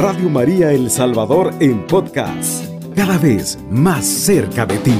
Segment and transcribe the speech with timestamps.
[0.00, 4.96] Radio María El Salvador en podcast, cada vez más cerca de ti.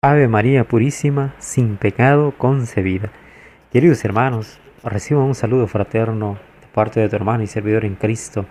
[0.00, 3.12] Ave María Purísima, sin pecado concebida.
[3.70, 8.46] Queridos hermanos, recibo un saludo fraterno de parte de tu hermano y servidor en Cristo,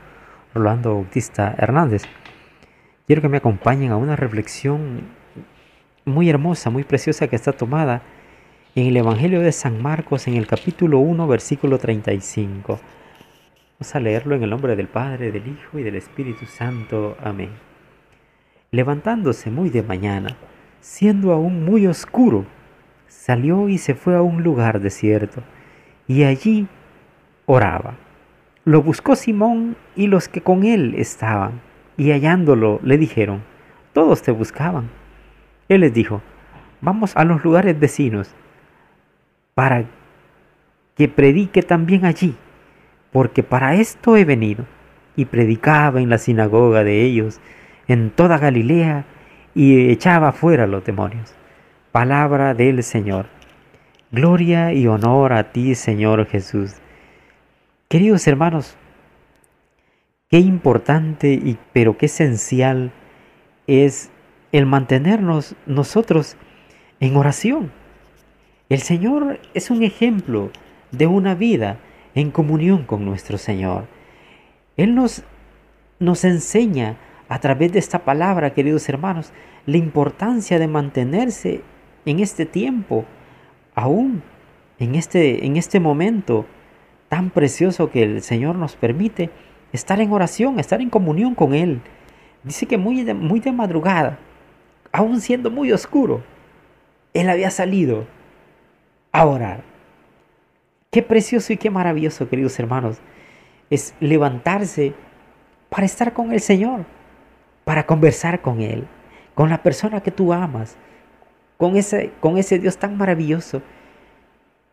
[0.54, 2.04] Rolando Bautista Hernández.
[3.08, 5.02] Quiero que me acompañen a una reflexión
[6.06, 8.04] muy hermosa, muy preciosa que está tomada
[8.80, 12.80] en el Evangelio de San Marcos, en el capítulo 1, versículo 35.
[13.80, 17.18] Vamos a leerlo en el nombre del Padre, del Hijo y del Espíritu Santo.
[17.20, 17.50] Amén.
[18.70, 20.38] Levantándose muy de mañana,
[20.80, 22.46] siendo aún muy oscuro,
[23.08, 25.42] salió y se fue a un lugar desierto,
[26.08, 26.68] y allí
[27.48, 27.96] oraba.
[28.64, 31.62] Lo buscó Simón y los que con él estaban,
[31.98, 33.42] y hallándolo le dijeron,
[33.94, 34.92] todos te buscaban.
[35.68, 36.22] Él les dijo,
[36.80, 38.36] vamos a los lugares vecinos
[39.58, 39.86] para
[40.96, 42.36] que predique también allí,
[43.12, 44.68] porque para esto he venido.
[45.16, 47.42] Y predicaba en la sinagoga de ellos,
[47.88, 49.06] en toda Galilea,
[49.56, 51.34] y echaba fuera los demonios.
[51.92, 53.26] Palabra del Señor.
[54.12, 56.76] Gloria y honor a ti, Señor Jesús.
[57.88, 58.78] Queridos hermanos,
[60.30, 62.92] qué importante y pero qué esencial
[63.66, 64.12] es
[64.52, 66.38] el mantenernos nosotros
[67.00, 67.72] en oración.
[68.70, 70.52] El Señor es un ejemplo
[70.92, 71.78] de una vida
[72.16, 73.86] en comunión con nuestro Señor.
[74.76, 75.24] Él nos,
[76.00, 76.98] nos enseña
[77.30, 79.32] a través de esta palabra, queridos hermanos,
[79.66, 81.62] la importancia de mantenerse
[82.06, 83.06] en este tiempo,
[83.74, 84.22] aún
[84.80, 86.46] en este, en este momento
[87.08, 89.30] tan precioso que el Señor nos permite,
[89.72, 91.80] estar en oración, estar en comunión con Él.
[92.44, 94.20] Dice que muy muy de madrugada,
[94.92, 96.22] aún siendo muy oscuro,
[97.14, 98.17] Él había salido
[99.26, 99.64] orar.
[100.92, 103.00] Qué precioso y qué maravilloso, queridos hermanos,
[103.70, 104.94] es levantarse
[105.70, 106.86] para estar con el Señor,
[107.66, 108.88] para conversar con Él,
[109.36, 110.78] con la persona que tú amas,
[111.58, 113.62] con ese, con ese Dios tan maravilloso,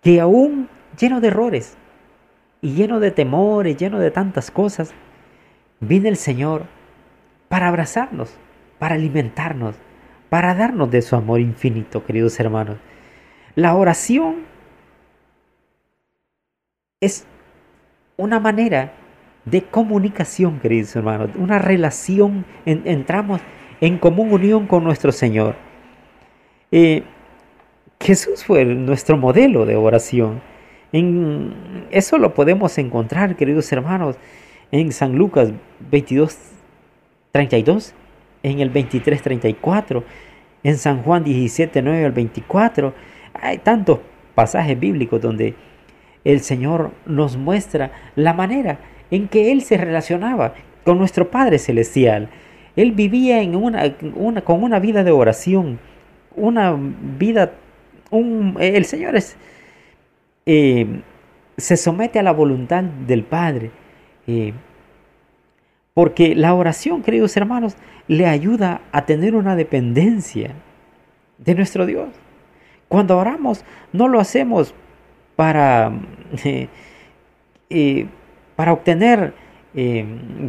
[0.03, 0.69] que aún
[0.99, 1.77] lleno de errores
[2.61, 4.95] y lleno de temores, lleno de tantas cosas,
[5.81, 6.67] viene el Señor
[7.49, 8.37] para abrazarnos,
[8.79, 9.77] para alimentarnos,
[10.29, 12.79] para darnos de su amor infinito, queridos hermanos.
[13.55, 14.47] La oración
[17.01, 17.25] es
[18.17, 18.93] una manera
[19.45, 23.41] de comunicación, queridos hermanos, una relación, entramos
[23.81, 25.55] en común unión con nuestro Señor.
[26.73, 27.05] Eh,
[28.01, 30.43] Jesús fue nuestro modelo de oración.
[30.93, 34.17] En, eso lo podemos encontrar, queridos hermanos,
[34.73, 35.53] en San Lucas
[35.91, 36.37] 22,
[37.31, 37.95] 32,
[38.43, 40.05] en el 23, 34,
[40.65, 44.01] en San Juan 17, 9 al 24 hay tantos
[44.35, 45.55] pasajes bíblicos donde
[46.25, 48.79] el Señor nos muestra la manera
[49.11, 52.31] en que Él se relacionaba con nuestro Padre Celestial.
[52.77, 53.95] Él vivía en una,
[54.45, 55.79] con una vida de oración,
[56.35, 56.77] una
[57.19, 57.53] vida,
[58.59, 59.37] el Señor es,
[60.47, 61.03] eh,
[61.57, 63.71] se somete a la voluntad del Padre.
[64.27, 64.53] Eh,
[65.93, 67.77] porque la oración, queridos hermanos,
[68.09, 70.51] le ayuda a tener una dependencia
[71.39, 72.09] de nuestro Dios.
[72.89, 74.75] Cuando oramos, no lo hacemos
[75.37, 75.93] para,
[77.71, 78.07] eh,
[78.57, 79.35] para obtener
[79.75, 80.05] eh,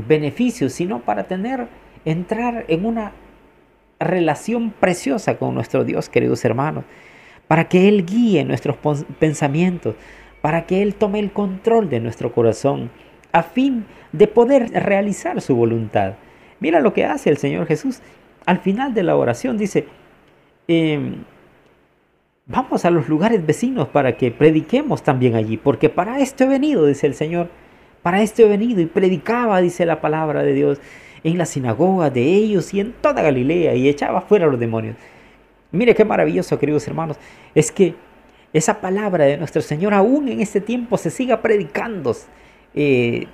[0.07, 1.67] beneficios, sino para tener,
[2.05, 3.13] entrar en una
[3.99, 6.83] relación preciosa con nuestro Dios, queridos hermanos,
[7.47, 8.77] para que Él guíe nuestros
[9.19, 9.95] pensamientos,
[10.41, 12.91] para que Él tome el control de nuestro corazón,
[13.31, 16.13] a fin de poder realizar su voluntad.
[16.59, 18.01] Mira lo que hace el Señor Jesús.
[18.45, 19.87] Al final de la oración dice,
[20.67, 21.23] em,
[22.47, 26.85] Vamos a los lugares vecinos para que prediquemos también allí, porque para esto he venido,
[26.85, 27.49] dice el Señor.
[28.03, 30.79] Para esto he venido y predicaba, dice la palabra de Dios,
[31.23, 34.95] en la sinagoga de ellos y en toda Galilea y echaba fuera a los demonios.
[35.71, 37.17] Mire qué maravilloso, queridos hermanos,
[37.55, 37.95] es que
[38.53, 42.15] esa palabra de nuestro Señor aún en este tiempo se siga predicando
[42.75, 43.25] eh,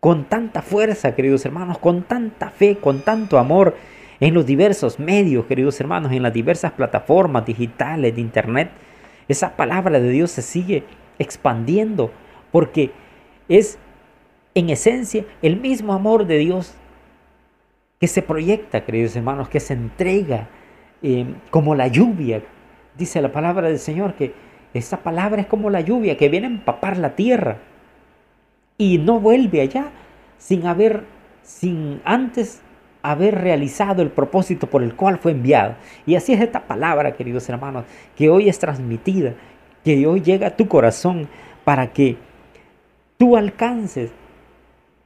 [0.00, 3.74] con tanta fuerza, queridos hermanos, con tanta fe, con tanto amor
[4.20, 8.70] en los diversos medios, queridos hermanos, en las diversas plataformas digitales de Internet.
[9.28, 10.84] Esa palabra de Dios se sigue
[11.18, 12.10] expandiendo
[12.52, 12.90] porque
[13.48, 13.78] es
[14.54, 16.74] en esencia el mismo amor de Dios
[18.00, 20.48] que se proyecta, queridos hermanos, que se entrega
[21.02, 22.42] eh, como la lluvia.
[22.96, 24.34] Dice la palabra del Señor que
[24.74, 27.58] esta palabra es como la lluvia que viene a empapar la tierra
[28.78, 29.90] y no vuelve allá
[30.38, 31.04] sin haber,
[31.42, 32.62] sin antes
[33.10, 35.76] haber realizado el propósito por el cual fue enviado.
[36.06, 37.84] Y así es esta palabra, queridos hermanos,
[38.16, 39.34] que hoy es transmitida
[39.86, 41.28] que hoy llega a tu corazón
[41.62, 42.16] para que
[43.16, 44.10] tú alcances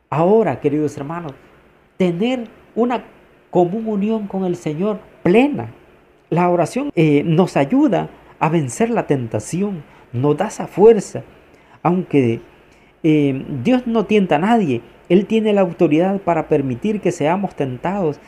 [0.08, 1.34] ahora, queridos hermanos,
[1.98, 3.04] tener una
[3.50, 5.68] común unión con el Señor plena.
[6.30, 8.08] La oración eh, nos ayuda
[8.38, 11.24] a vencer la tentación, nos da esa fuerza,
[11.82, 12.40] aunque
[13.02, 14.80] eh, Dios no tienta a nadie,
[15.10, 18.18] Él tiene la autoridad para permitir que seamos tentados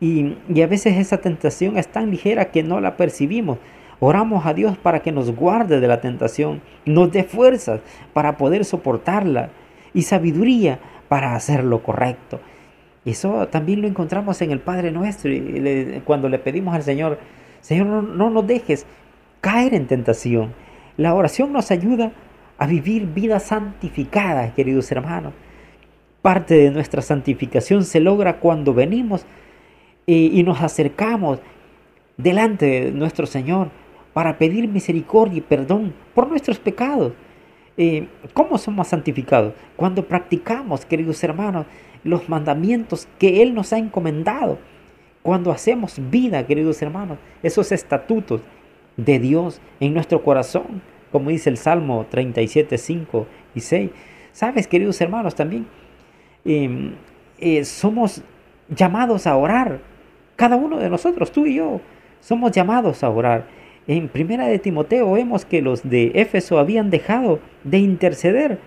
[0.00, 3.58] y, y a veces esa tentación es tan ligera que no la percibimos.
[3.98, 7.80] Oramos a Dios para que nos guarde de la tentación, nos dé fuerzas
[8.12, 9.48] para poder soportarla
[9.94, 10.78] y sabiduría
[11.08, 12.38] para hacer lo correcto.
[13.06, 17.18] Eso también lo encontramos en el Padre Nuestro y cuando le pedimos al Señor,
[17.62, 18.84] Señor, no, no nos dejes
[19.40, 20.52] caer en tentación.
[20.98, 22.12] La oración nos ayuda
[22.58, 25.32] a vivir vidas santificadas, queridos hermanos.
[26.26, 29.24] Parte de nuestra santificación se logra cuando venimos
[30.06, 31.38] y, nos acercamos
[32.16, 33.68] delante de nuestro Señor
[34.12, 37.12] para pedir misericordia y perdón por nuestros pecados.
[37.76, 39.54] Eh, ¿Cómo somos santificados?
[39.76, 41.64] Cuando practicamos, queridos hermanos,
[42.02, 44.58] los mandamientos que Él nos ha encomendado.
[45.22, 48.40] Cuando hacemos vida, queridos hermanos, esos estatutos
[48.96, 50.82] de Dios en nuestro corazón
[51.12, 53.90] como dice el Salmo 37, 5 y 6.
[54.32, 55.66] Sabes, queridos hermanos, también
[56.46, 56.94] em,
[57.38, 58.22] eh, somos
[58.68, 59.80] llamados a orar.
[60.36, 61.80] Cada uno de nosotros, tú y yo,
[62.20, 63.46] somos llamados a orar.
[63.86, 68.58] En primera de Timoteo vemos que los de Éfeso habían dejado de interceder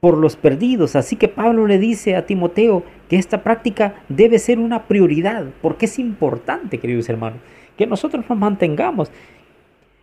[0.00, 0.96] por los perdidos.
[0.96, 5.86] Así que Pablo le dice a Timoteo que esta práctica debe ser una prioridad, porque
[5.86, 7.40] es importante, queridos hermanos,
[7.76, 9.10] que nosotros nos mantengamos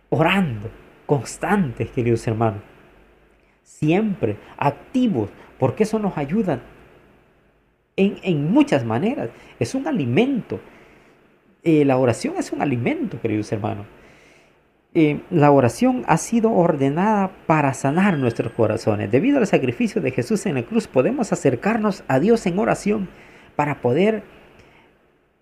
[0.08, 0.70] orando,
[1.06, 2.62] constantes, queridos hermanos.
[3.62, 6.60] Siempre activos, porque eso nos ayuda
[7.96, 9.30] en, muchas maneras.
[9.58, 10.60] Es un alimento.
[11.64, 13.86] Eh, la oración es un alimento, queridos hermanos.
[14.94, 19.10] Eh, la oración ha sido ordenada para sanar nuestros corazones.
[19.10, 23.08] Debido al sacrificio de Jesús en la cruz, podemos acercarnos a Dios en oración
[23.54, 24.22] para poder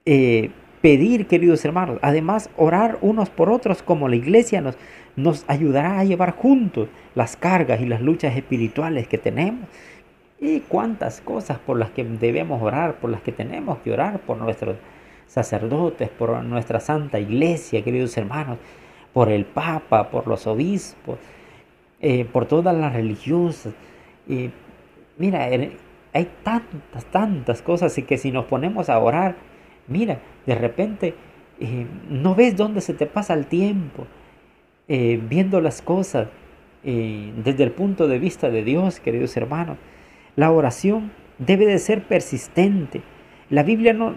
[0.04, 1.98] eh, pedir, queridos hermanos.
[2.02, 4.76] Además, orar unos por otros como la iglesia nos,
[5.14, 9.68] nos ayudará a llevar juntos las cargas y las luchas espirituales que tenemos.
[10.38, 14.36] Y cuántas cosas por las que debemos orar, por las que tenemos que orar, por
[14.36, 14.76] nuestros
[15.26, 18.58] sacerdotes, por nuestra santa iglesia, queridos hermanos,
[19.12, 21.18] por el Papa, por los obispos,
[22.00, 23.72] eh, por todas las religiosas.
[25.16, 25.44] mira,
[26.12, 29.36] hay tantas, tantas cosas y que si nos ponemos a orar,
[29.88, 31.14] mira, de repente
[31.60, 34.06] eh, no ves dónde se te pasa el tiempo
[34.88, 36.28] eh, viendo las cosas
[36.84, 39.76] desde el punto de vista de Dios, queridos hermanos.
[40.36, 43.00] La oración debe de ser persistente.
[43.48, 44.14] La Biblia no,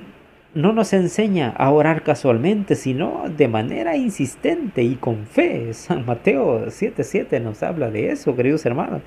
[0.53, 5.73] no nos enseña a orar casualmente, sino de manera insistente y con fe.
[5.73, 9.01] San Mateo 7:7 nos habla de eso, queridos hermanos.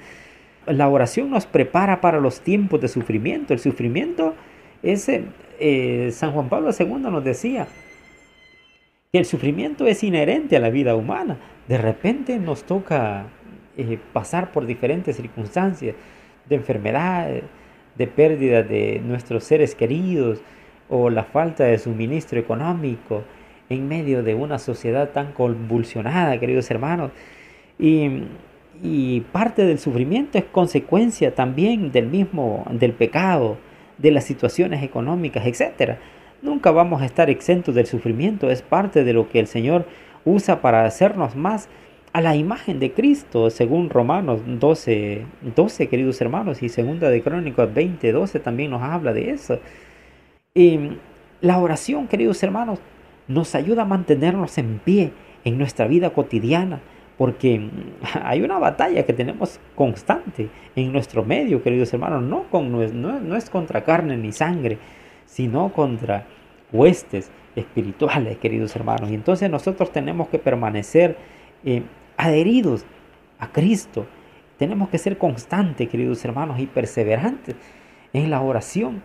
[0.67, 3.53] La oración nos prepara para los tiempos de sufrimiento.
[3.53, 4.35] El sufrimiento
[4.83, 7.67] es, eh, San Juan Pablo II nos decía,
[9.13, 11.37] que el sufrimiento es inherente a la vida humana.
[11.69, 13.27] De repente nos toca
[13.77, 15.95] eh, pasar por diferentes circunstancias
[16.49, 17.29] de enfermedad,
[17.97, 20.41] de pérdida de nuestros seres queridos
[20.89, 23.23] o la falta de suministro económico
[23.69, 27.11] en medio de una sociedad tan convulsionada, queridos hermanos.
[27.79, 28.25] Y,
[28.83, 33.57] y parte del sufrimiento es consecuencia también del mismo, del pecado,
[33.99, 35.99] de las situaciones económicas, etcétera.
[36.43, 39.87] Nunca vamos a estar exentos del sufrimiento, es parte de lo que el Señor
[40.25, 41.69] usa para hacernos más
[42.13, 47.73] a la imagen de Cristo, según Romanos 12, 12 queridos hermanos, y segunda de Crónicas
[47.73, 49.59] 20, 12 también nos habla de eso.
[50.55, 50.79] Y
[51.41, 52.81] la oración, queridos hermanos,
[53.29, 55.13] nos ayuda a mantenernos en pie
[55.45, 56.81] en nuestra vida cotidiana,
[57.17, 57.71] porque
[58.23, 63.37] hay una batalla que tenemos constante en nuestro medio, queridos hermanos, no, con, no, no
[63.37, 64.77] es contra carne ni sangre,
[65.25, 66.27] sino contra
[66.73, 69.11] huestes espirituales, queridos hermanos.
[69.11, 71.17] Y entonces nosotros tenemos que permanecer
[71.65, 71.83] eh,
[72.17, 72.85] adheridos
[73.39, 74.07] a Cristo.
[74.59, 77.57] Tenemos que ser constantes, queridos hermanos, y perseverantes
[78.13, 79.03] en la oración.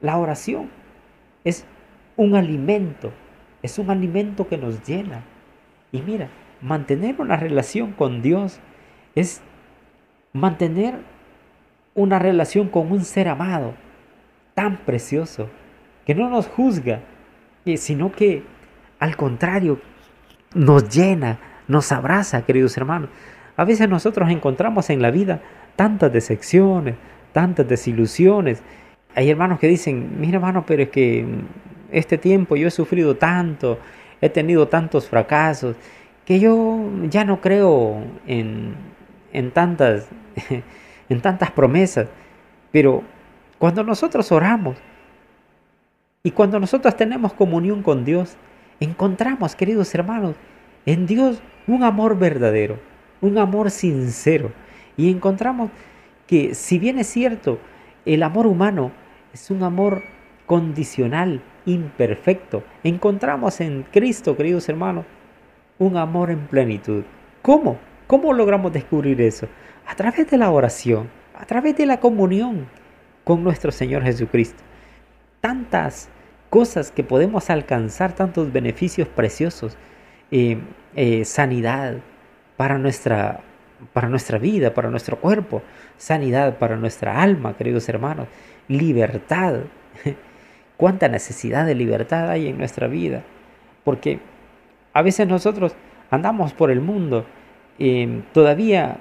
[0.00, 0.70] La oración
[1.44, 1.66] es
[2.16, 3.12] un alimento,
[3.62, 5.22] es un alimento que nos llena.
[5.92, 6.28] Y mira,
[6.60, 8.60] mantener una relación con Dios
[9.14, 9.42] es
[10.32, 11.00] mantener
[11.94, 13.74] una relación con un ser amado
[14.54, 15.48] tan precioso,
[16.06, 17.00] que no nos juzga,
[17.76, 18.42] sino que
[18.98, 19.80] al contrario
[20.54, 21.38] nos llena,
[21.70, 23.08] nos abraza, queridos hermanos.
[23.56, 25.40] A veces nosotros encontramos en la vida
[25.76, 26.96] tantas decepciones,
[27.32, 28.62] tantas desilusiones.
[29.14, 31.24] Hay hermanos que dicen, mira hermano, pero es que
[31.92, 33.78] este tiempo yo he sufrido tanto,
[34.20, 35.76] he tenido tantos fracasos,
[36.24, 38.74] que yo ya no creo en,
[39.32, 40.08] en tantas,
[41.08, 42.08] en tantas promesas,
[42.72, 43.04] pero
[43.58, 44.76] cuando nosotros oramos
[46.22, 48.36] y cuando nosotros tenemos comunión con Dios,
[48.80, 50.34] encontramos, queridos hermanos,
[50.86, 52.78] en Dios un amor verdadero,
[53.20, 54.52] un amor sincero.
[54.96, 55.70] Y encontramos
[56.26, 57.58] que si bien es cierto,
[58.04, 58.92] el amor humano
[59.32, 60.02] es un amor
[60.46, 65.04] condicional, imperfecto, encontramos en Cristo, queridos hermanos,
[65.78, 67.04] un amor en plenitud.
[67.42, 67.78] ¿Cómo?
[68.06, 69.46] ¿Cómo logramos descubrir eso?
[69.86, 71.08] A través de la oración,
[71.38, 72.66] a través de la comunión
[73.24, 74.62] con nuestro Señor Jesucristo.
[75.40, 76.08] Tantas
[76.50, 79.76] cosas que podemos alcanzar, tantos beneficios preciosos,
[80.30, 80.58] eh,
[80.94, 81.96] eh, sanidad
[82.56, 83.40] para nuestra,
[83.92, 85.62] para nuestra vida, para nuestro cuerpo,
[85.96, 88.28] sanidad para nuestra alma, queridos hermanos,
[88.68, 89.60] libertad.
[90.76, 93.22] Cuánta necesidad de libertad hay en nuestra vida,
[93.84, 94.20] porque
[94.92, 95.74] a veces nosotros
[96.10, 97.26] andamos por el mundo
[97.78, 98.98] eh, todavía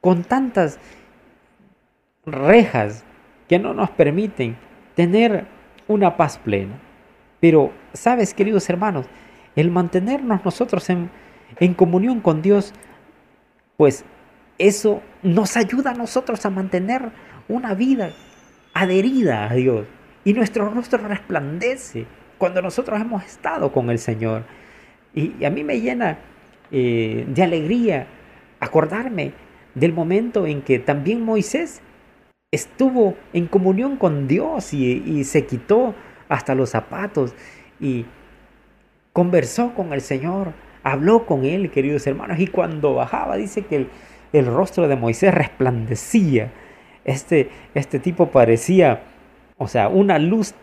[0.00, 0.78] con tantas
[2.26, 3.04] rejas
[3.48, 4.56] que no nos permiten
[4.94, 5.46] tener
[5.88, 6.78] una paz plena.
[7.40, 9.06] Pero, ¿sabes, queridos hermanos?
[9.56, 11.10] El mantenernos nosotros en,
[11.60, 12.72] en comunión con Dios,
[13.76, 14.04] pues
[14.58, 17.10] eso nos ayuda a nosotros a mantener
[17.48, 18.12] una vida
[18.72, 19.86] adherida a Dios.
[20.24, 22.06] Y nuestro rostro resplandece
[22.38, 24.44] cuando nosotros hemos estado con el Señor.
[25.14, 26.18] Y, a mí me llena
[26.70, 28.06] eh, de alegría
[28.60, 29.32] acordarme
[29.74, 31.80] del momento en que también Moisés
[32.50, 35.94] estuvo en comunión con Dios y, se quitó
[36.28, 37.34] hasta los zapatos
[37.80, 38.06] y
[39.14, 40.52] conversó con el Señor,
[40.82, 43.86] habló con él, queridos hermanos, y cuando bajaba dice que
[44.32, 46.50] el, rostro de Moisés resplandecía.
[47.04, 49.04] Este, este tipo parecía,
[49.56, 50.54] o sea, una luz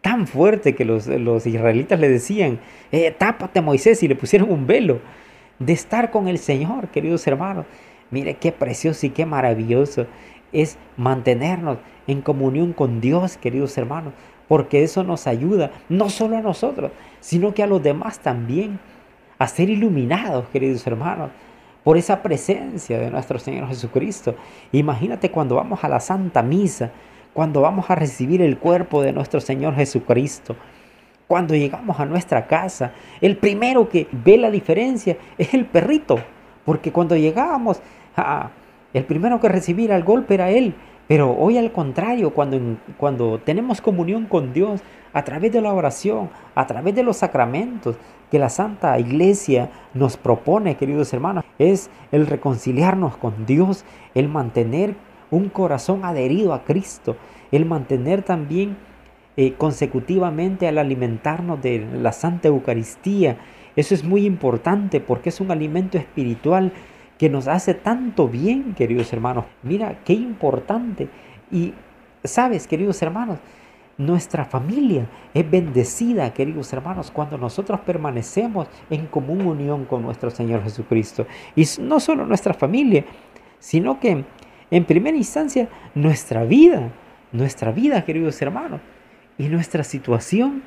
[0.00, 1.06] tan fuerte que los,
[1.46, 2.58] israelitas le decían,
[2.90, 5.00] eh, tápate Moisés y le pusieron un velo
[5.60, 7.66] de estar con el Señor, queridos hermanos.
[8.10, 10.06] Mire qué precioso y qué maravilloso
[10.52, 11.78] es mantenernos
[12.08, 14.12] en comunión con Dios, queridos hermanos,
[14.48, 18.78] porque eso nos ayuda no solo a nosotros, sino que a los demás también
[19.38, 21.30] a ser iluminados, queridos hermanos,
[21.84, 24.34] por esa presencia de nuestro Señor Jesucristo.
[24.72, 26.90] Imagínate cuando vamos a la Santa Misa,
[27.32, 30.56] cuando vamos a recibir el cuerpo de nuestro Señor Jesucristo,
[31.28, 36.18] cuando llegamos a nuestra casa, el primero que ve la diferencia es el perrito,
[36.64, 37.80] porque cuando llegábamos
[38.16, 38.50] a
[38.96, 40.74] el primero que recibir al golpe era él.
[41.08, 42.58] Pero hoy al contrario, cuando,
[42.96, 44.80] cuando tenemos comunión con Dios
[45.12, 47.96] a través de la oración, a través de los sacramentos
[48.30, 53.84] que la Santa Iglesia nos propone, queridos hermanos, es el reconciliarnos con Dios,
[54.14, 54.94] el mantener
[55.30, 57.16] un corazón adherido a Cristo,
[57.52, 58.76] el mantener también
[59.36, 63.36] eh, consecutivamente al alimentarnos de la Santa Eucaristía.
[63.76, 66.72] Eso es muy importante porque es un alimento espiritual
[67.18, 69.46] que nos hace tanto bien, queridos hermanos.
[69.62, 71.08] Mira, qué importante.
[71.50, 71.72] Y
[72.24, 73.38] sabes, queridos hermanos,
[73.98, 80.62] nuestra familia es bendecida, queridos hermanos, cuando nosotros permanecemos en común unión con nuestro Señor
[80.62, 81.26] Jesucristo.
[81.54, 83.04] Y no solo nuestra familia,
[83.58, 84.24] sino que
[84.70, 86.90] en primera instancia nuestra vida,
[87.32, 88.80] nuestra vida, queridos hermanos,
[89.38, 90.62] y nuestra situación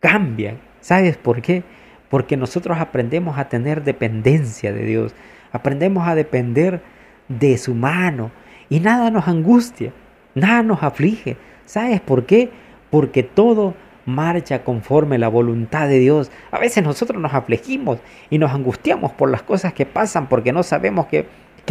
[0.00, 0.56] cambia.
[0.80, 1.62] ¿Sabes por qué?
[2.10, 5.14] Porque nosotros aprendemos a tener dependencia de Dios,
[5.52, 6.82] aprendemos a depender
[7.28, 8.30] de su mano
[8.68, 9.92] y nada nos angustia,
[10.34, 11.36] nada nos aflige.
[11.64, 12.50] ¿Sabes por qué?
[12.90, 13.74] Porque todo
[14.06, 16.30] marcha conforme la voluntad de Dios.
[16.50, 17.98] A veces nosotros nos afligimos
[18.28, 21.26] y nos angustiamos por las cosas que pasan porque no sabemos qué,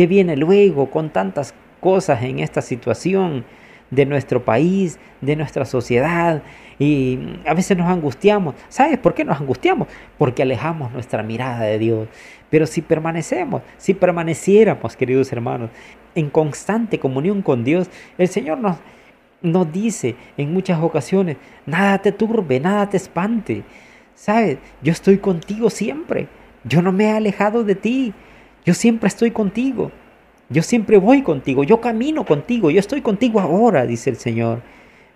[0.08, 3.44] viene luego con tantas cosas en esta situación
[3.92, 6.42] de nuestro país, de nuestra sociedad.
[6.78, 8.56] Y a veces nos angustiamos.
[8.70, 9.88] ¿Sabes por qué nos angustiamos?
[10.18, 12.08] Porque alejamos nuestra mirada de Dios.
[12.50, 15.70] Pero si permanecemos, si permaneciéramos, queridos hermanos,
[16.16, 18.78] en constante comunión con Dios, el Señor nos,
[19.42, 23.64] nos dice en muchas ocasiones, nada te turbe, nada te espante.
[24.16, 24.58] ¿Sabes?
[24.82, 26.28] Yo estoy contigo siempre.
[26.64, 28.14] Yo no me he alejado de ti.
[28.66, 29.92] Yo siempre estoy contigo.
[30.50, 34.62] Yo siempre voy contigo, yo camino contigo, yo estoy contigo ahora, dice el Señor.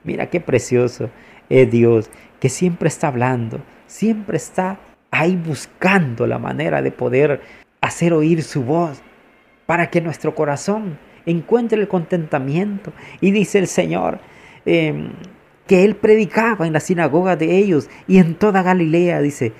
[0.04, 1.10] Mira qué precioso
[1.50, 2.10] es Dios,
[2.40, 7.42] que siempre está hablando, siempre está ahí buscando la manera de poder
[7.82, 9.02] hacer oír su voz
[9.66, 12.94] para que nuestro corazón encuentre el contentamiento.
[13.20, 14.20] Y dice el Señor
[14.66, 15.14] em,
[15.66, 19.54] que Él predicaba en la sinagoga de ellos y en toda Galilea, dice.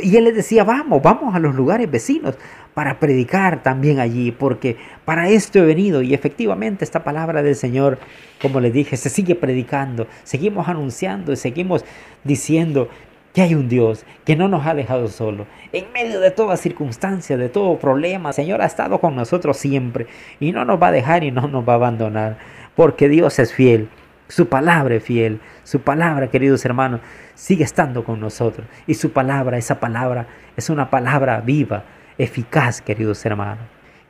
[0.00, 2.36] Y Él les decía, vamos, vamos a los lugares vecinos,
[2.78, 7.98] para predicar también allí, porque para esto he venido y efectivamente esta palabra del Señor,
[8.40, 11.84] como le dije, se sigue predicando, seguimos anunciando y seguimos
[12.22, 12.88] diciendo
[13.34, 15.46] que hay un Dios que no nos ha dejado solo.
[15.72, 20.06] En medio de toda circunstancia, de todo problema, Señor ha estado con nosotros siempre
[20.38, 22.38] y no nos va a dejar y no nos va a abandonar,
[22.76, 23.88] porque Dios es fiel.
[24.28, 25.40] Su palabra es fiel.
[25.64, 27.00] Su palabra, queridos hermanos,
[27.34, 28.66] sigue estando con nosotros.
[28.86, 31.84] Y su palabra, esa palabra, es una palabra viva,
[32.18, 33.64] eficaz, queridos hermanos.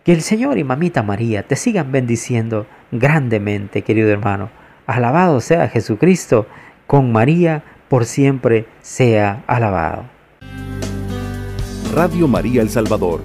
[0.04, 4.50] Que el Señor y Mamita María te sigan bendiciendo grandemente, querido hermano.
[4.86, 6.46] Alabado sea Jesucristo,
[6.86, 10.04] con María por siempre sea alabado.
[11.94, 13.22] Radio María El Salvador,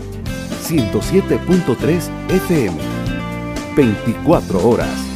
[0.62, 2.77] 107.3 FM,
[3.75, 5.12] 24 horas.